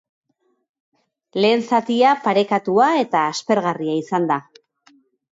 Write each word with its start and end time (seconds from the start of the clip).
Lehen 1.43 1.59
zatia 1.73 2.13
parekatua 2.23 2.87
eta 3.01 3.21
aspergarria 3.33 3.99
izan 3.99 4.25
da. 4.33 4.39